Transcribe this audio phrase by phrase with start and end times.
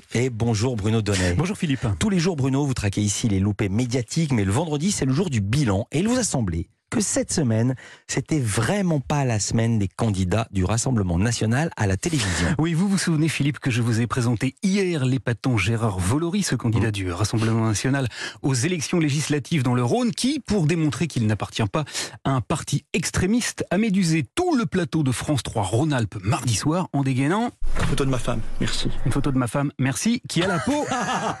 [0.00, 0.24] Philippe.
[0.24, 1.34] Et bonjour Bruno Donnet.
[1.34, 1.86] Bonjour Philippe.
[1.98, 5.12] Tous les jours, Bruno, vous traquez ici les loupés médiatiques, mais le vendredi, c'est le
[5.12, 5.86] jour du bilan.
[5.92, 7.74] Et il vous a semblé que cette semaine,
[8.06, 12.48] c'était vraiment pas la semaine des candidats du Rassemblement national à la télévision.
[12.58, 16.54] Oui, vous vous souvenez, Philippe, que je vous ai présenté hier l'épatant Gérard Volory, ce
[16.54, 18.08] candidat du Rassemblement national
[18.42, 21.84] aux élections législatives dans le Rhône, qui, pour démontrer qu'il n'appartient pas
[22.24, 26.88] à un parti extrémiste, a médusé tout le plateau de France 3 Rhône-Alpes mardi soir
[26.92, 27.50] en dégainant
[27.80, 28.88] Une photo de ma femme, merci.
[29.04, 30.86] une photo de ma femme, merci, qui a la peau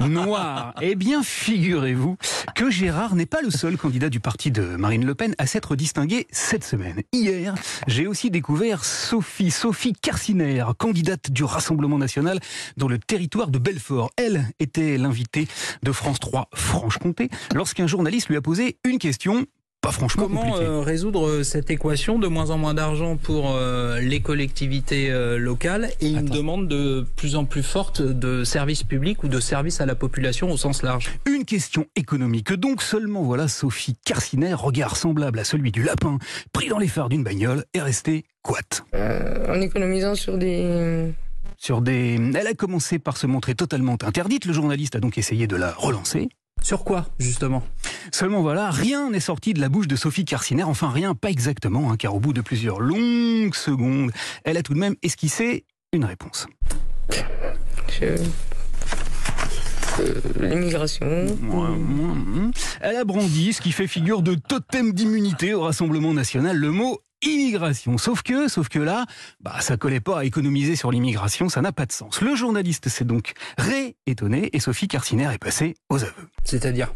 [0.06, 0.74] noire.
[0.80, 2.16] Eh bien, figurez-vous
[2.54, 5.76] que Gérard n'est pas le seul candidat du parti de Marine Le Pen à s'être
[5.76, 7.02] distingué cette semaine.
[7.12, 7.54] Hier,
[7.86, 12.40] j'ai aussi découvert Sophie, Sophie Carciner, candidate du Rassemblement national
[12.76, 14.10] dans le territoire de Belfort.
[14.16, 15.48] Elle était l'invitée
[15.82, 19.46] de France 3 Franche-Comté lorsqu'un journaliste lui a posé une question
[19.88, 24.20] pas franchement Comment euh, résoudre cette équation de moins en moins d'argent pour euh, les
[24.20, 29.28] collectivités euh, locales et une demande de plus en plus forte de services publics ou
[29.28, 31.10] de services à la population au sens large?
[31.26, 32.52] Une question économique.
[32.52, 36.18] Donc seulement voilà Sophie Carciner, regard semblable à celui du lapin,
[36.52, 38.84] pris dans les phares d'une bagnole, est restée quat.
[38.94, 41.12] Euh, en économisant sur des...
[41.56, 42.20] Sur des...
[42.34, 44.44] Elle a commencé par se montrer totalement interdite.
[44.44, 46.28] Le journaliste a donc essayé de la relancer.
[46.62, 47.62] Sur quoi, justement?
[48.12, 50.64] Seulement voilà, rien n'est sorti de la bouche de Sophie Carciner.
[50.64, 54.10] Enfin rien, pas exactement, hein, car au bout de plusieurs longues secondes,
[54.44, 56.46] elle a tout de même esquissé une réponse.
[57.10, 58.04] je-
[60.00, 61.26] euh, L'immigration.
[62.80, 66.98] Elle a brandi ce qui fait figure de totem d'immunité au Rassemblement national, le mot
[67.22, 67.98] immigration.
[67.98, 69.06] Sauf que, sauf que là,
[69.40, 72.20] bah, ça collait pas à économiser sur l'immigration, ça n'a pas de sens.
[72.20, 76.28] Le journaliste s'est donc réétonné et Sophie Carciner est passée aux aveux.
[76.44, 76.92] C'est-à-dire?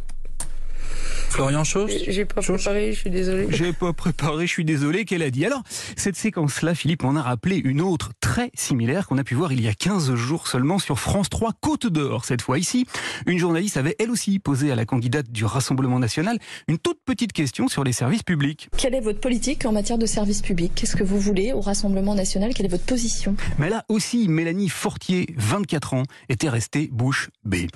[1.33, 2.63] Florian Chose J'ai pas Chose.
[2.63, 3.47] préparé, je suis désolé.
[3.51, 5.47] J'ai pas préparé, je suis désolé qu'elle a dit.
[5.47, 5.63] Alors,
[5.97, 9.63] cette séquence-là, Philippe en a rappelé une autre très similaire qu'on a pu voir il
[9.63, 12.27] y a 15 jours seulement sur France 3 Côte d'Or.
[12.27, 12.87] Cette fois ici,
[13.27, 16.39] une journaliste avait elle aussi posé à la candidate du Rassemblement national
[16.69, 18.69] une toute petite question sur les services publics.
[18.77, 22.15] Quelle est votre politique en matière de service public Qu'est-ce que vous voulez au Rassemblement
[22.15, 22.53] national?
[22.53, 23.37] Quelle est votre position?
[23.59, 27.69] Mais là aussi, Mélanie Fortier, 24 ans, était restée bouche bée.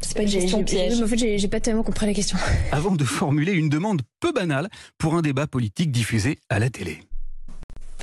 [0.00, 1.00] C'est pas une J'ai- question piège.
[1.02, 2.38] En fait, j'ai pas tellement compris la question.
[2.72, 4.68] Avant de formuler une demande peu banale
[4.98, 7.00] pour un débat politique diffusé à la télé.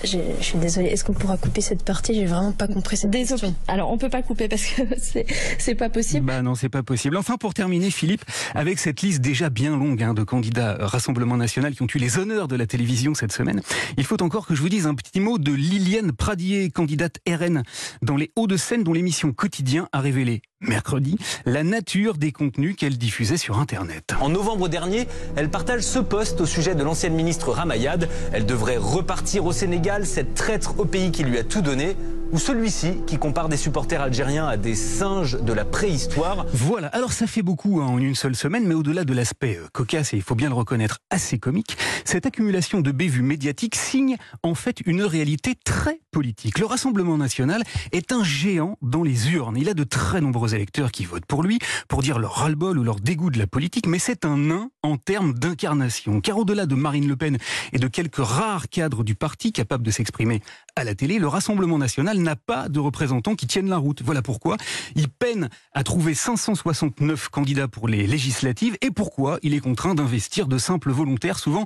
[0.03, 0.87] Je suis désolée.
[0.87, 2.13] Est-ce qu'on pourra couper cette partie?
[2.15, 3.39] J'ai vraiment pas compris cette Désolé.
[3.39, 3.55] question.
[3.69, 5.25] Alors, on peut pas couper parce que c'est
[5.59, 6.25] c'est pas possible.
[6.25, 7.15] Bah non, c'est pas possible.
[7.15, 11.73] Enfin, pour terminer, Philippe, avec cette liste déjà bien longue hein, de candidats Rassemblement National
[11.73, 13.61] qui ont eu les honneurs de la télévision cette semaine,
[13.95, 17.63] il faut encore que je vous dise un petit mot de Liliane Pradier, candidate RN
[18.01, 23.37] dans les Hauts-de-Seine, dont l'émission Quotidien a révélé mercredi la nature des contenus qu'elle diffusait
[23.37, 24.13] sur Internet.
[24.19, 28.09] En novembre dernier, elle partage ce poste au sujet de l'ancienne ministre Ramayad.
[28.31, 31.95] Elle devrait repartir au Sénégal, cette traître au pays qui lui a tout donné.
[32.33, 36.47] Ou celui-ci qui compare des supporters algériens à des singes de la préhistoire.
[36.51, 39.67] Voilà, alors ça fait beaucoup hein, en une seule semaine, mais au-delà de l'aspect euh,
[39.71, 44.17] cocasse, et il faut bien le reconnaître, assez comique, cette accumulation de bévues médiatiques signe
[44.41, 46.57] en fait une réalité très politique.
[46.57, 47.61] Le Rassemblement national
[47.91, 49.57] est un géant dans les urnes.
[49.57, 52.83] Il a de très nombreux électeurs qui votent pour lui, pour dire leur ras-le-bol ou
[52.83, 56.19] leur dégoût de la politique, mais c'est un nain en termes d'incarnation.
[56.19, 57.37] Car au-delà de Marine Le Pen
[57.73, 60.41] et de quelques rares cadres du parti capables de s'exprimer
[60.75, 64.01] à la télé, le Rassemblement national n'a pas de représentants qui tiennent la route.
[64.03, 64.57] Voilà pourquoi
[64.95, 70.47] il peine à trouver 569 candidats pour les législatives et pourquoi il est contraint d'investir
[70.47, 71.65] de simples volontaires, souvent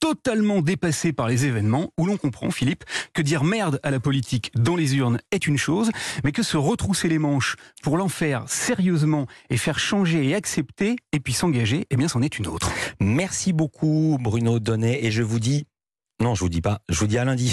[0.00, 4.50] totalement dépassés par les événements, où l'on comprend, Philippe, que dire merde à la politique
[4.54, 5.90] dans les urnes est une chose,
[6.24, 10.96] mais que se retrousser les manches pour l'en faire sérieusement et faire changer et accepter,
[11.12, 12.70] et puis s'engager, eh bien c'en est une autre.
[13.00, 15.66] Merci beaucoup Bruno Donnet et je vous dis,
[16.20, 17.46] non je vous dis pas, je vous dis à lundi.